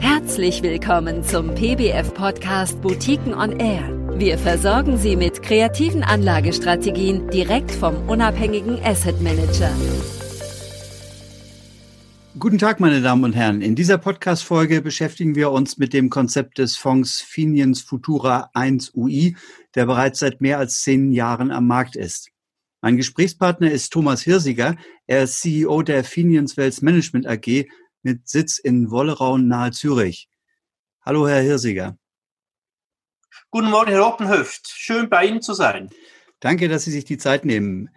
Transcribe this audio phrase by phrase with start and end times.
[0.00, 3.88] Herzlich willkommen zum PBF Podcast Boutiquen on Air.
[4.18, 9.70] Wir versorgen Sie mit kreativen Anlagestrategien direkt vom unabhängigen Asset Manager.
[12.38, 13.62] Guten Tag, meine Damen und Herren.
[13.62, 19.36] In dieser Podcast-Folge beschäftigen wir uns mit dem Konzept des Fonds Finiens Futura 1 UI,
[19.74, 22.30] der bereits seit mehr als zehn Jahren am Markt ist.
[22.82, 24.76] Mein Gesprächspartner ist Thomas Hirsiger.
[25.06, 27.66] Er ist CEO der Finiens Wealth Management AG
[28.06, 30.28] mit Sitz in Wolleraun nahe Zürich.
[31.04, 31.98] Hallo, Herr Hirsiger.
[33.50, 34.68] Guten Morgen, Herr Oppenhöft.
[34.68, 35.90] Schön bei Ihnen zu sein.
[36.38, 37.90] Danke, dass Sie sich die Zeit nehmen.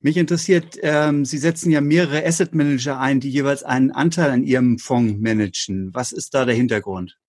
[0.00, 4.42] Mich interessiert, ähm, Sie setzen ja mehrere Asset Manager ein, die jeweils einen Anteil an
[4.42, 5.94] Ihrem Fonds managen.
[5.94, 7.20] Was ist da der Hintergrund?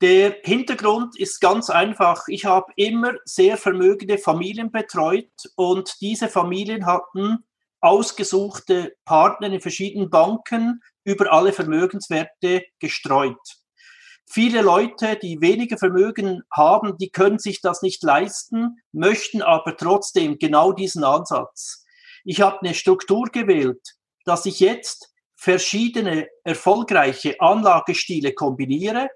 [0.00, 2.24] Der Hintergrund ist ganz einfach.
[2.26, 7.44] Ich habe immer sehr vermögende Familien betreut und diese Familien hatten
[7.82, 13.36] ausgesuchte Partner in verschiedenen Banken über alle Vermögenswerte gestreut.
[14.30, 20.38] Viele Leute, die weniger Vermögen haben, die können sich das nicht leisten, möchten aber trotzdem
[20.38, 21.84] genau diesen Ansatz.
[22.24, 23.82] Ich habe eine Struktur gewählt,
[24.24, 29.10] dass ich jetzt verschiedene erfolgreiche Anlagestile kombiniere.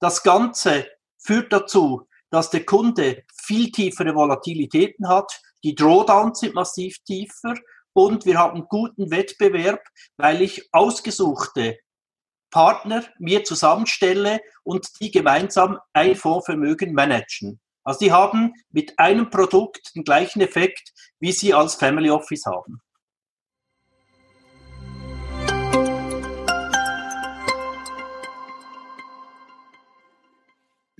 [0.00, 5.30] Das Ganze führt dazu, dass der Kunde viel tiefere Volatilitäten hat.
[5.62, 7.54] Die Drawdowns sind massiv tiefer
[7.92, 9.82] und wir haben guten Wettbewerb,
[10.16, 11.78] weil ich ausgesuchte
[12.50, 17.60] Partner mir zusammenstelle und die gemeinsam ein Fondsvermögen managen.
[17.84, 22.80] Also die haben mit einem Produkt den gleichen Effekt, wie sie als Family Office haben.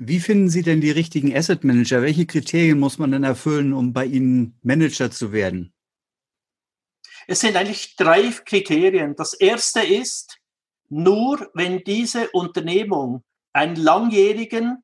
[0.02, 2.00] Wie finden Sie denn die richtigen Asset Manager?
[2.00, 5.74] Welche Kriterien muss man denn erfüllen, um bei Ihnen Manager zu werden?
[7.31, 9.14] Es sind eigentlich drei Kriterien.
[9.14, 10.41] Das erste ist,
[10.89, 14.83] nur wenn diese Unternehmung einen langjährigen,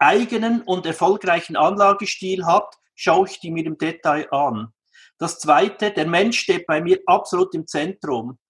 [0.00, 4.72] eigenen und erfolgreichen Anlagestil hat, schaue ich die mir im Detail an.
[5.18, 8.40] Das zweite, der Mensch steht bei mir absolut im Zentrum.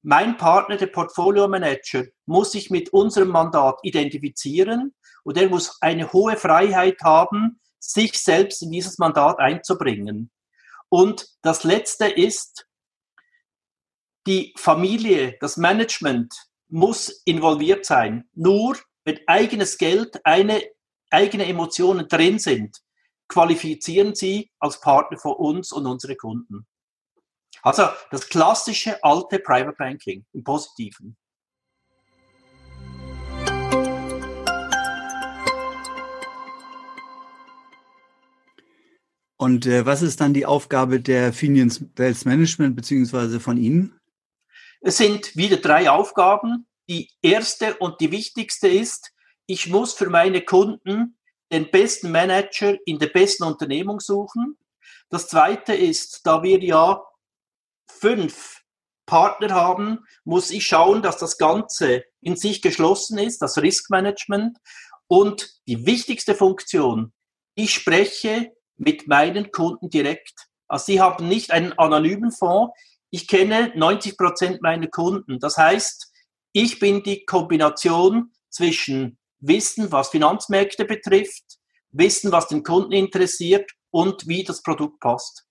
[0.00, 4.94] Mein Partner, der Portfolio Manager, muss sich mit unserem Mandat identifizieren
[5.24, 10.30] und er muss eine hohe Freiheit haben, sich selbst in dieses Mandat einzubringen.
[10.88, 12.66] Und das letzte ist,
[14.26, 16.34] die Familie, das Management
[16.68, 18.28] muss involviert sein.
[18.34, 20.62] Nur wenn eigenes Geld, eine,
[21.10, 22.78] eigene Emotionen drin sind,
[23.28, 26.66] qualifizieren sie als Partner für uns und unsere Kunden.
[27.62, 31.16] Also das klassische alte Private Banking im Positiven.
[39.36, 44.00] Und äh, was ist dann die Aufgabe der Finians Wealth Management beziehungsweise von Ihnen?
[44.86, 46.66] Es sind wieder drei Aufgaben.
[46.90, 49.12] Die erste und die wichtigste ist,
[49.46, 51.16] ich muss für meine Kunden
[51.50, 54.58] den besten Manager in der besten Unternehmung suchen.
[55.08, 57.02] Das zweite ist, da wir ja
[57.90, 58.60] fünf
[59.06, 64.58] Partner haben, muss ich schauen, dass das Ganze in sich geschlossen ist, das Riskmanagement.
[65.06, 67.14] Und die wichtigste Funktion,
[67.54, 70.48] ich spreche mit meinen Kunden direkt.
[70.68, 72.74] Also sie haben nicht einen anonymen Fonds,
[73.14, 75.38] ich kenne 90 Prozent meiner Kunden.
[75.38, 76.12] Das heißt,
[76.52, 81.44] ich bin die Kombination zwischen Wissen, was Finanzmärkte betrifft,
[81.92, 85.46] Wissen, was den Kunden interessiert und wie das Produkt passt.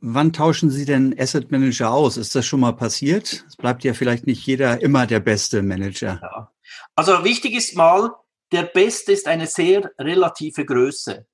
[0.00, 2.18] Wann tauschen Sie denn Asset Manager aus?
[2.18, 3.46] Ist das schon mal passiert?
[3.48, 6.20] Es bleibt ja vielleicht nicht jeder immer der beste Manager.
[6.22, 6.52] Ja.
[6.94, 8.10] Also wichtig ist mal,
[8.52, 11.26] der Beste ist eine sehr relative Größe.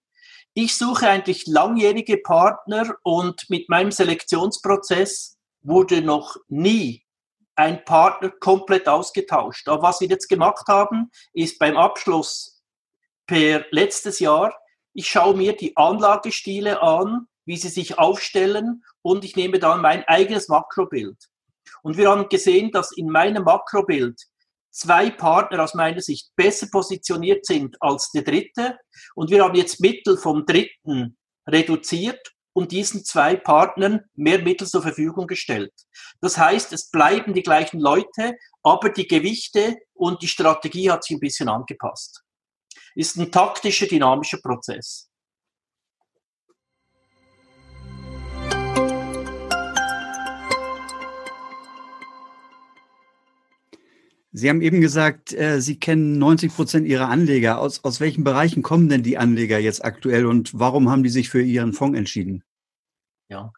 [0.53, 7.05] Ich suche eigentlich langjährige Partner und mit meinem Selektionsprozess wurde noch nie
[7.56, 9.69] ein Partner komplett ausgetauscht.
[9.69, 12.62] Aber was wir jetzt gemacht haben, ist beim Abschluss
[13.27, 14.55] per letztes Jahr,
[14.93, 20.04] ich schaue mir die Anlagestile an, wie sie sich aufstellen und ich nehme dann mein
[20.04, 21.16] eigenes Makrobild.
[21.83, 24.21] Und wir haben gesehen, dass in meinem Makrobild
[24.74, 28.76] zwei Partner aus meiner Sicht besser positioniert sind als der dritte.
[29.15, 31.16] Und wir haben jetzt Mittel vom dritten
[31.47, 35.72] reduziert und diesen zwei Partnern mehr Mittel zur Verfügung gestellt.
[36.21, 41.16] Das heißt, es bleiben die gleichen Leute, aber die Gewichte und die Strategie hat sich
[41.16, 42.22] ein bisschen angepasst.
[42.94, 45.10] Ist ein taktischer, dynamischer Prozess.
[54.36, 57.60] Sie haben eben gesagt, äh, Sie kennen 90 Prozent Ihrer Anleger.
[57.60, 61.31] Aus, aus welchen Bereichen kommen denn die Anleger jetzt aktuell und warum haben die sich
[61.31, 62.42] für Ihren Fonds entschieden?
[63.28, 63.53] Ja.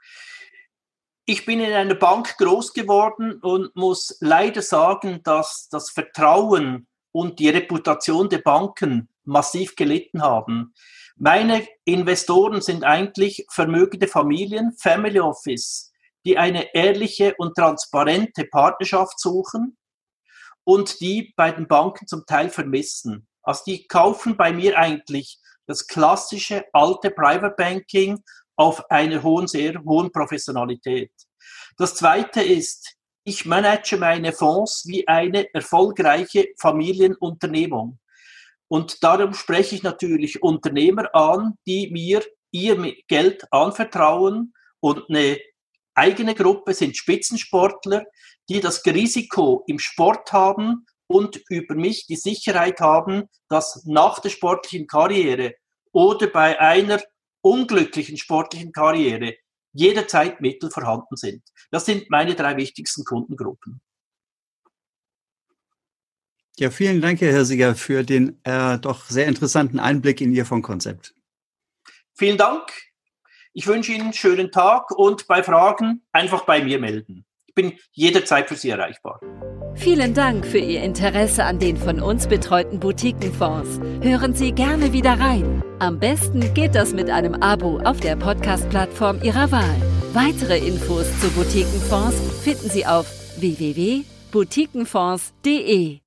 [1.25, 7.39] Ich bin in einer Bank groß geworden und muss leider sagen, dass das Vertrauen und
[7.39, 10.75] die Reputation der Banken massiv gelitten haben.
[11.17, 15.91] Meine Investoren sind eigentlich vermögende Familien, Family Office,
[16.27, 19.79] die eine ehrliche und transparente Partnerschaft suchen
[20.67, 23.29] und die bei den Banken zum Teil vermissen.
[23.43, 28.23] Also die kaufen bei mir eigentlich das klassische alte Private Banking
[28.57, 31.13] auf einer hohen, sehr hohen Professionalität.
[31.77, 37.99] Das zweite ist, ich manage meine Fonds wie eine erfolgreiche Familienunternehmung.
[38.69, 45.39] Und darum spreche ich natürlich Unternehmer an, die mir ihr Geld anvertrauen und eine
[45.97, 48.05] eigene Gruppe sind Spitzensportler,
[48.49, 54.31] die das Risiko im Sport haben und über mich die Sicherheit haben, dass nach der
[54.31, 55.55] sportlichen Karriere
[55.93, 57.01] oder bei einer
[57.43, 59.35] unglücklichen sportlichen Karriere
[59.73, 61.43] jederzeit Mittel vorhanden sind.
[61.71, 63.81] Das sind meine drei wichtigsten Kundengruppen.
[66.59, 71.15] Ja, vielen Dank, Herr Hirsiger, für den äh, doch sehr interessanten Einblick in Ihr Fondkonzept.
[72.15, 72.73] Vielen Dank.
[73.57, 77.25] Ich wünsche Ihnen einen schönen Tag und bei Fragen einfach bei mir melden
[77.57, 79.19] bin jederzeit für Sie erreichbar.
[79.75, 83.81] Vielen Dank für Ihr Interesse an den von uns betreuten Boutiquenfonds.
[84.01, 85.65] Hören Sie gerne wieder rein.
[85.81, 89.83] Am besten geht das mit einem Abo auf der Podcast-Plattform Ihrer Wahl.
[90.13, 93.11] Weitere Infos zu Boutiquenfonds finden Sie auf
[93.41, 96.06] www.boutiquenfonds.de.